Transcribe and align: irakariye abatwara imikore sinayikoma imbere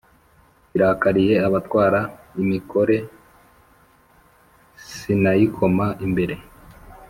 irakariye 0.75 1.35
abatwara 1.47 1.99
imikore 2.43 2.95
sinayikoma 4.93 5.85
imbere 6.05 6.35